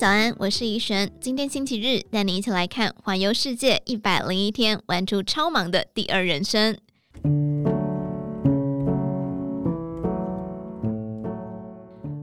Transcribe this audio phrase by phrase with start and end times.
[0.00, 1.12] 早安，我是怡璇。
[1.20, 6.74] 今天星期日，带你一起来看环游世界一百零一天，玩出超忙的第二人生。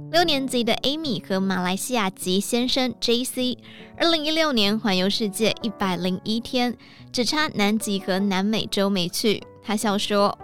[0.10, 3.60] 六年级的 Amy 和马来西亚籍先生 JC，
[3.98, 6.76] 二零一六年环游世界一百零一天，
[7.12, 9.44] 只差南极和南美洲没去。
[9.62, 10.36] 他笑说。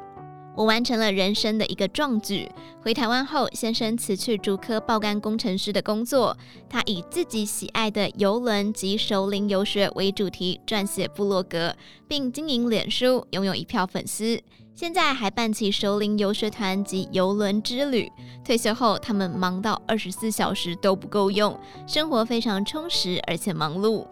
[0.55, 2.49] 我完成了人生的一个壮举。
[2.81, 6.37] 回台湾后，先生辞去竹科爆肝工程师的工作，
[6.69, 11.75] 他以自己喜爱的邮轮及熟龄游学为主题撰写部落格，
[12.07, 14.39] 并经营脸书，拥有一票粉丝。
[14.75, 18.11] 现在还办起熟龄游学团及邮轮之旅。
[18.43, 21.57] 退休后，他们忙到二十四小时都不够用，
[21.87, 24.05] 生活非常充实而且忙碌。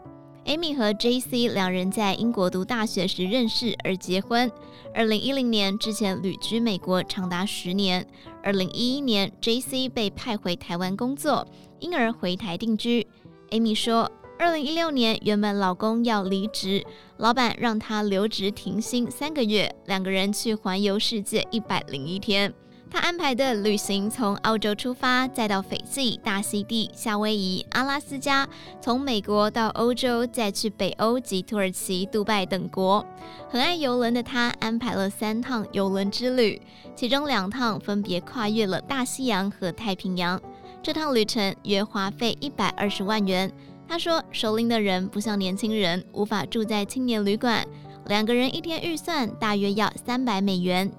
[0.46, 4.52] Amy 和 JC 两人在英国读大学时认识而结婚。
[4.94, 8.06] 二零一零年之前旅居美国长达十年。
[8.44, 11.48] 二零一一年，JC 被派回台湾工作，
[11.80, 13.06] 因而回台定居。
[13.52, 16.84] Amy 说，二零一六年原本老公要离职，
[17.18, 22.52] 老板让他留职停薪三个月，两个人去环游世界一百零一天。
[22.92, 28.46] 他安排的旅行从澳洲出发，再到斐济、大溪地、夏威夷、阿拉斯加，
[28.82, 33.06] 从美国到欧洲，再去北欧及土耳其、杜拜等国。
[33.50, 36.62] 很爱游轮的他安排了三趟游轮之旅，
[36.94, 40.40] 其中两趟分别跨越了大西洋和太平洋。
[40.84, 43.50] 这趟旅程约花费一百二十万元。
[43.88, 47.66] 他说：“首领的人不像年轻人，无法住在青年旅馆，
[48.08, 50.92] 两个人一天预算大约要三百美元。”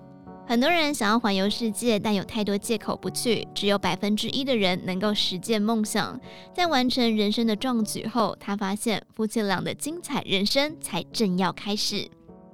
[0.45, 3.47] 很多人想要环游世界，但有太多借口不去。
[3.55, 6.21] 只有百分之一的人能够实现梦想。
[6.53, 12.09] 在完成人生的壮举后，他发现夫妻俩的精彩人生才正要开始。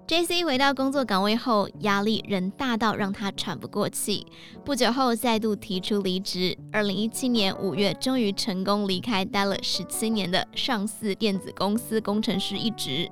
[0.07, 4.27] JC 回到工作岗位后，压力仍大到让他喘不过气。
[4.65, 6.57] 不久后，再度提出离职。
[6.73, 13.11] 二零一七年五月，终于成功离开待了十七年的上市电子公司工程师一职。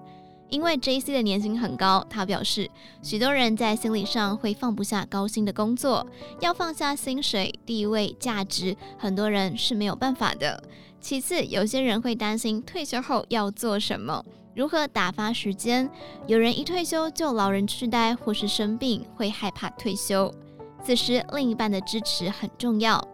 [0.48, 2.70] 因为 JC 的年薪很高，他表示，
[3.02, 6.06] 许多人在心理上会放不下高薪的工作，
[6.40, 10.62] 要放下薪水、地位、价值，很多人是没有办法的。
[11.00, 14.24] 其次，有些人会担心退休后要做什么，
[14.54, 15.88] 如何打发时间。
[16.26, 20.32] 有人一退休就老人痴呆或是生病，会害怕退休。
[20.82, 23.06] 此时，另一半的支持很重要。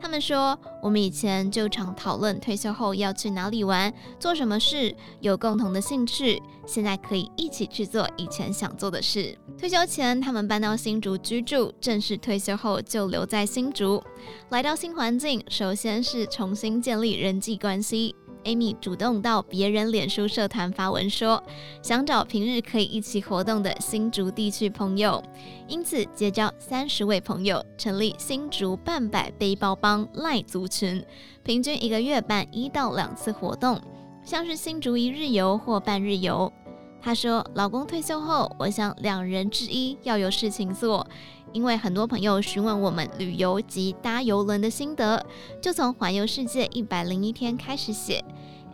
[0.00, 6.42] 他们说，我们以前就常讨论退休后要去哪里玩，做什么事，有共同的兴趣。
[6.66, 9.36] 现在可以一起去做以前想做的事。
[9.58, 14.02] 退休前，他们搬到新竹居住，正式退休后就留在新竹。
[14.50, 18.14] 来到新环境，首先是重新建立人际关系。
[18.44, 21.42] Amy 主动到别人脸书社团发文说，
[21.82, 25.22] 想找平日可以一起活动的新竹地区朋友，
[25.68, 31.04] 因此结交三十位朋友，成立新竹半百背包帮赖族群，
[31.42, 33.80] 平均一个月办一到两次活动，
[34.24, 36.52] 像是新竹一日游或半日游。
[37.00, 41.06] 她说，老公退休后，我想两人之一要有事情做。
[41.52, 45.26] 因为很多朋友询问我们旅游及搭游轮的心得，
[45.60, 48.24] 就从环游世界一百零一天开始写。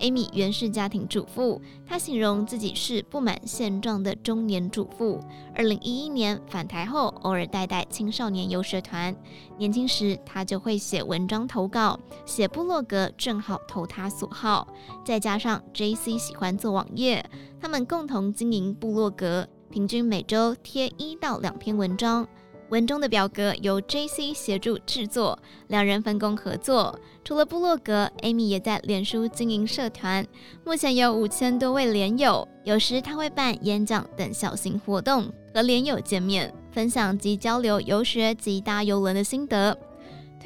[0.01, 5.19] Amy 原是家庭主妇，她形容自己是不满现状的中年主妇。
[5.55, 9.17] 二零一一年返台后，偶尔带带青少年游学团。
[9.57, 14.69] 年轻时，她就会写文章投稿，写部落格正好投她所好。
[15.03, 17.25] 再加上 JC 喜欢做网页，
[17.67, 22.25] 他们共同经营部落格，平均每周贴一到两篇文章。
[22.69, 26.97] 文中的表格由 JC 协助制作，两人分工合作。
[27.25, 30.25] 除了部落格，Amy 也在脸书经营社团，
[30.65, 32.47] 目前有五千多位连友。
[32.63, 39.77] 有时他会办演讲等小型活动，和连友见面，分享及交流游学及搭邮轮的心得。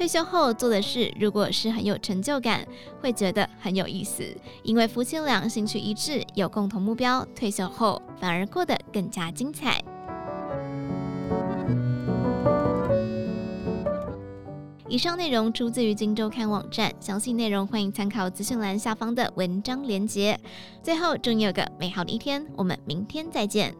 [0.01, 2.67] 退休后做的事，如果是很有成就感，
[2.99, 4.23] 会觉得很有意思，
[4.63, 9.79] 因为夫妻俩兴趣一致，有共同目标，退休后反而过得更加精彩。
[14.87, 20.35] 以上内容出自于《金周刊》网站，详细内容欢迎参考资讯栏下方的文章连结。
[20.81, 23.75] 最后，祝你有个美好的一天，我们明天再见。